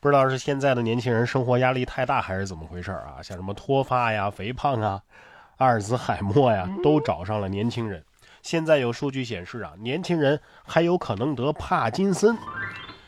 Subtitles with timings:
[0.00, 3.20] 不知道是现在的年轻人生活压力太大，还是怎么回事啊？
[3.22, 5.02] 像什么脱发呀、肥胖啊、
[5.58, 8.02] 阿尔兹海默呀，都找上了年轻人。
[8.40, 12.34] 现在有数据显示啊，年轻人还有可能得帕金森。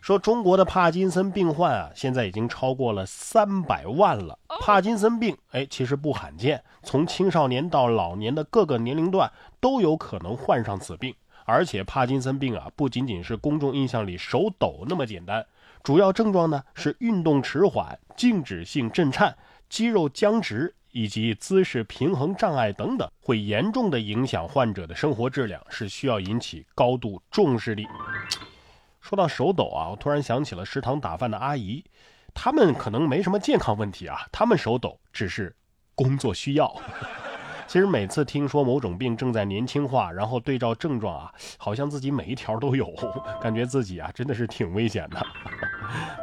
[0.00, 4.38] 说中国的帕金森病患啊，现在已经超过了三百万了。
[4.60, 9.28] 帕金森病，哎，其实不罕见，从青少年到老年的各个年龄段
[9.58, 11.12] 都有可能患上此病。
[11.44, 15.44] 而且帕金森病啊，不仅仅是公众印象里手抖那么简单。
[15.86, 19.32] 主要症状呢是运动迟缓、静止性震颤、
[19.68, 27.84] 肌肉僵直以及姿势平衡障碍等等，会严重的影响患者的生活质量，是需要引起高度重视的。
[29.00, 31.84] 说到手抖啊，我突然想起了食堂打饭的阿姨，
[32.34, 35.54] 他们可能没什么健康问题啊，他们手抖只是
[35.94, 36.74] 工作需要。
[37.68, 42.92] 其实每次听说某种病正在年轻化，然后对照症状啊，好像自己每一条都有，
[43.40, 45.24] 感觉自己啊真的是挺危险的。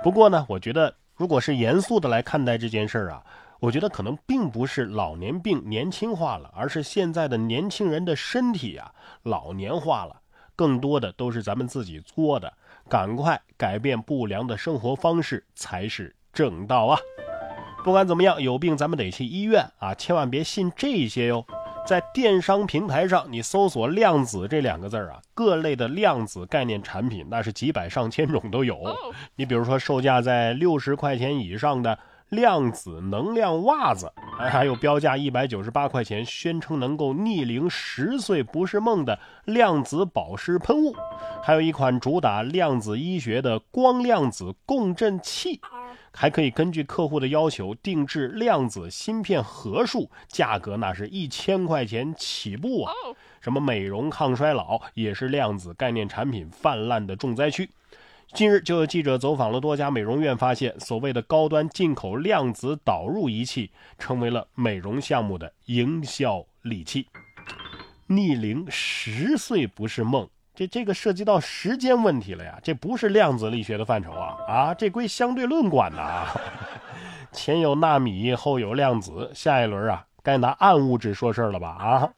[0.03, 3.24] 不过呢，我觉得如果是严肃的来看待这件事儿啊，
[3.60, 8.91] 我觉得可能并不是老年病年轻化了，而是现在的年轻人的身体啊
[9.23, 10.21] 老年化了，
[10.55, 12.51] 更多的都是咱们自己作的。
[12.90, 16.99] 赶快改变不良的生活方式才是正道啊！
[17.82, 19.93] 不管怎么样，有病咱们得去医院啊！
[19.95, 21.45] 千万别信这些哟。
[21.85, 28.81] 在电商平台上，你搜索“量子”这两个字儿啊，各类的量子概念产品那是几百上千种都有。
[29.35, 40.95] 你比如说，售价在六十块钱以上的量子能量袜子，还还有标价一百九十八块钱，宣称能够逆龄十岁不是梦的量子保湿喷雾，
[41.43, 45.59] 还有一款主打量子医学的光量子共振器。
[46.16, 52.94] 还可以根据客户的要求定制量子芯片盒数，价格那是一千块钱起步啊！
[53.42, 57.70] 什么美容抗衰老也是量子概念产品泛滥的重灾区。
[58.32, 67.08] 近日就有记者走访了多家美容院，发现所谓的高端进口量子导入仪器成为了美容项目的营销利器。
[68.07, 70.29] 逆龄十岁不是梦。
[70.56, 76.28] 这这个涉及到时间问题了呀，这不是量子力学的范畴啊啊，这归相对论管的啊。
[77.34, 82.09] 前有纳米，后有量子，下一轮啊，该拿暗物质说事儿了吧啊？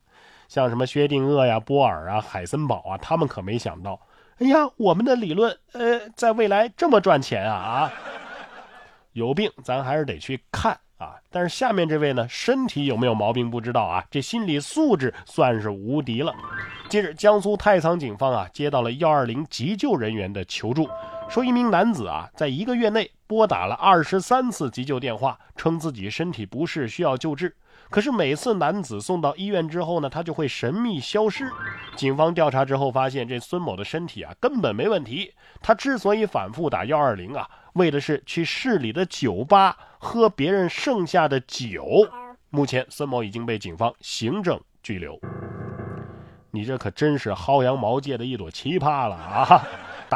[0.47, 3.99] 像什么薛定谔呀、波尔啊、海森堡啊，他们可没想到，
[4.39, 7.93] 哎呀，我们的理论呃，在未来这么赚钱啊啊！
[9.13, 11.04] 有病咱还是得去看啊。
[11.35, 16.33] 但是下面这位呢，身体有没有毛病不知道啊，这心理素质算是无敌了。
[16.87, 20.87] 近日，江苏太仓警方啊接到了幺二零急救人员的求助，
[21.27, 27.55] 说一名男子啊在一个月内拨打了二十三次急救电话，称自己身体不适需要救治。
[27.89, 31.49] 可是每次男子送到医院之后呢，他就会神秘消失。
[31.95, 35.33] 警方调查之后发现，这孙某的身体啊根本没问题。
[35.61, 37.47] 他之所以反复打幺二零啊。
[37.73, 41.85] 为的是去市里的酒吧喝别人剩下的酒。
[42.49, 45.19] 目前，孙某已经被警方行政拘留。
[46.51, 49.61] 你这可真是薅羊毛界的一朵奇葩了啊！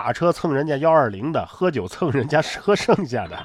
[0.01, 3.37] 打车蹭人家幺二零的，喝酒蹭人家喝剩下的。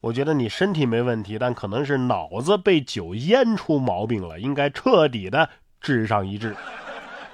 [0.00, 6.56] 我觉得你身体没问题，但可能是脑子被酒淹出毛病了，应该彻底的治上一治。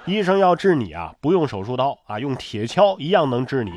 [0.03, 3.71] 医生要治你啊，不用手术刀啊，用铁锹一样能治你。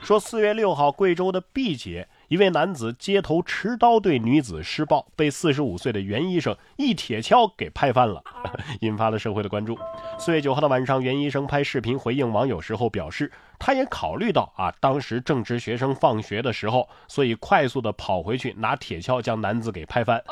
[0.00, 8.24] 说四月六号，贵州的毕节，一位男子街头持刀对女子施暴，被四十五岁的袁医生一铁锹给拍翻了，
[8.80, 9.78] 引发了社会的关注。
[10.18, 20.24] 四月九号的晚上，袁医生拍视频回应网友时候表示，他也考虑到啊，当时正值学生放学的时候，所以快速的跑回去拿铁锹将男子给拍翻。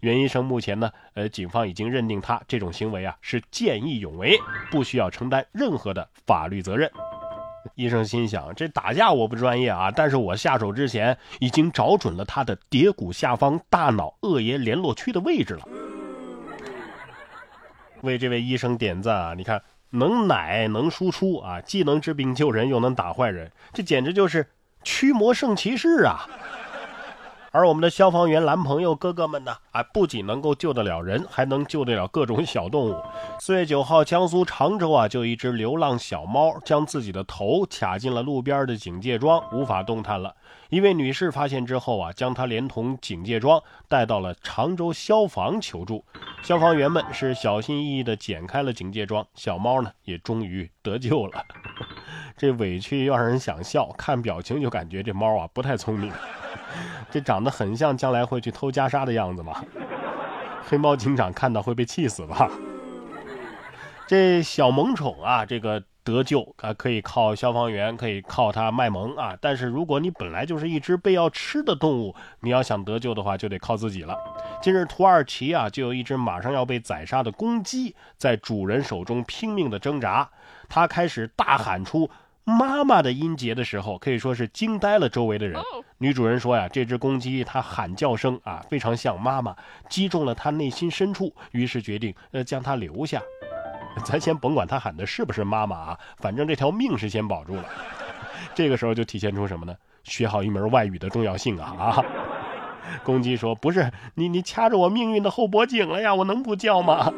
[0.00, 4.36] 袁医生目前呢，呃，警方已经认定他这种行为啊是见义勇为，
[4.72, 6.90] 不需要承担任何的法律责任。
[7.74, 15.66] 医生心想：这打架我不专业啊，但是我下手之前已经找准了他的蝶骨下方大脑额叶联络区的位置了。
[18.02, 19.34] 为这位医生点赞啊！
[19.34, 24.46] 你看，能奶能输出啊，既能治病救人，又能打坏人，这简直就是
[24.82, 26.28] 驱魔圣骑士啊！
[27.54, 29.56] 而我们的消防员男朋友哥哥们呢？
[29.70, 33.00] 啊，不仅能够救得了人，还能救得了各种小动物。
[33.38, 40.34] 四月九号，江苏常州啊，就一只流浪小猫将自己的头卡进了路边的警戒桩，无法动弹了。
[40.68, 46.04] 一位女士发现之后啊，将它连同警戒桩带到了常州消防求助。
[46.42, 51.44] 消防员们是小心翼翼地剪开了警戒桩，小猫呢也终于得救了。
[52.36, 56.10] 这委屈又让人想笑，看表情就感觉这猫啊不太聪明。
[57.10, 59.64] 这长得很像将来会去偷袈裟的样子吗？
[60.66, 62.50] 黑猫警长看到会被气死吧？
[64.06, 69.36] 这小萌宠啊，这个得救啊，可以靠消防员，可以靠它卖萌啊。
[69.40, 74.18] 但是如果你本来就是一只被要吃的动物，你要想得救的话，就得靠自己了。
[74.62, 80.28] 近日，土耳其啊，就有一只马上要被宰杀的公鸡，在主人手中拼命的挣扎。
[80.68, 82.08] 它开始大喊出
[82.44, 85.60] “妈妈”的音节的时候，可以说是惊呆了周围的人。
[85.98, 89.56] 女主人说呀，这只公鸡它喊叫声啊，非常像妈妈，
[89.88, 93.20] 击中了她内心深处，于是决定呃将它留下。
[94.04, 97.64] 咱先甭管它喊的是不是妈妈啊，反正这条命是先保住了。
[98.54, 99.74] 这个时候就体现出什么呢？
[100.04, 102.04] 学好一门外语的重要性啊啊！
[103.02, 106.14] 公鸡说：“不是你，你掐着我命运的后脖颈了呀！
[106.14, 107.10] 我能不叫吗？”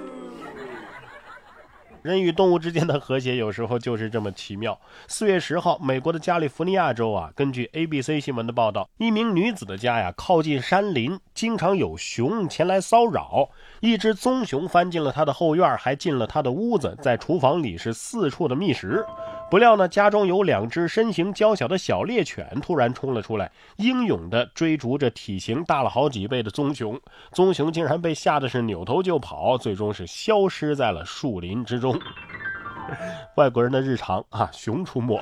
[2.07, 4.79] 人与动物之间的和谐有时候就是这么奇妙。
[5.09, 13.49] 四月十号，美国的加利福尼亚州啊，根据 ABC 新闻的报道，一名女子的家呀靠近山林，经常有熊前来骚扰。
[13.81, 19.05] 一只棕熊翻进了她的后院，还进了她的屋子，在厨房里是四处的觅食。
[19.49, 27.01] 不料呢，家中有两只身形娇小的小猎犬突然冲了出来，英勇地追逐着体型大了好几倍的棕熊。
[27.31, 31.97] 棕熊竟然被吓得是扭头就跑，最终是消失在了树林之中。
[33.37, 35.21] 外国人的日常啊，熊出没。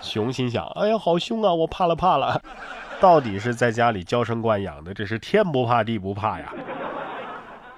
[0.00, 1.54] 熊心想：哎呀，好凶啊！
[1.54, 2.42] 我怕了怕了。
[3.00, 6.52] 到底是在家里娇生惯养的，这是天不怕地不怕呀。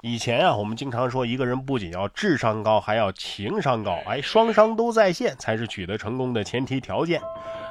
[0.04, 7.22] 以前啊，我们经常说一个人不仅要智商高，还要情商高，哎，双商都在线才是取得成功的前提条件。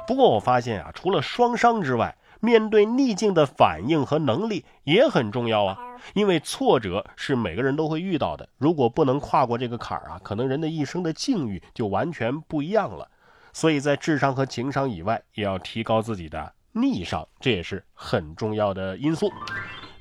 [0.06, 5.76] 不过我发现啊，除了双商之外，面对逆境的反应和能力也很重要啊。
[6.14, 13.06] 因为挫折是每个人都会遇到的，如果不能跨过这个坎儿啊，可能人的一生的境遇就完全不一样了。
[13.52, 19.30] 所以在智商和情商以外，也要提高自己的逆商，这也是很重要的因素。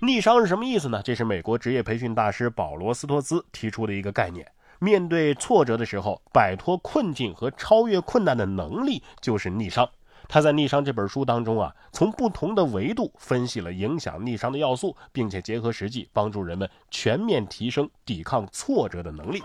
[0.03, 0.99] 逆商是什么意思呢？
[1.03, 4.43] 这是美国职业培训大师保罗·斯托兹提出的一个概念。
[4.79, 9.87] 面对挫折的时候，摆脱困境和超越困难的能力就是逆商。
[10.27, 19.39] 他在《逆商》这本书当中啊，从不同的维度分析了影响逆商的要素，并且结合实际，帮助人们全面提升抵抗挫折的能力。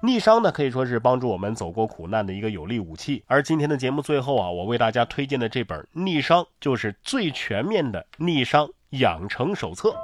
[0.00, 3.22] 逆商呢，可以说是帮助我们走过苦难的一个有力武器。
[3.26, 8.70] 而今天的节目最后啊，我为大家推荐的这本《逆商》，就是最全面的逆商。
[8.92, 9.94] 养成手册，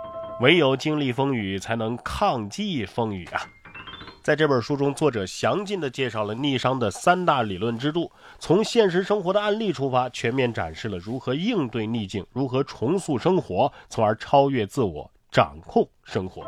[0.41, 3.43] 唯有经历风雨，才能抗击风雨啊！
[4.23, 16.43] 在这本书中，作者详尽地介绍了逆商的三大理论支柱，从现实生活的案例出发，全面展示了如何应对逆境，如何重塑生活，从而超越自我，掌控生活。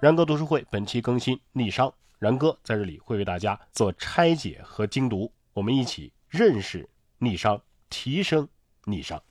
[0.00, 6.88] 然哥读书会本期更新逆商，然哥在这里会为大家做拆解和精读，我们一起认识
[7.18, 8.48] 逆商，提升
[8.86, 9.22] 逆商。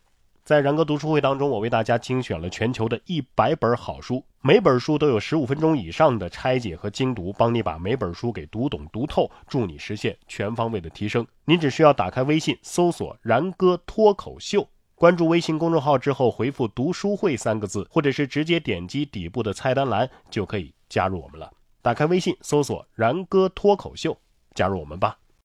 [0.46, 11.26] 在然哥读书会当中，我为大家精选了全球的一百本好书，每本书都有十五分钟以上的拆解和精读，帮你把每本书给读懂读透，助你实现全方位的提升。
[11.46, 21.52] 您只需要打开微信，搜索“然哥脱口秀”，关注微信公众号之后回复“读书会”三个字，或者是直接点击底部的菜单栏就可以加入我们了。
[21.82, 24.16] 打开微信，搜索“然哥脱口秀”，
[24.54, 25.18] 加入我们吧。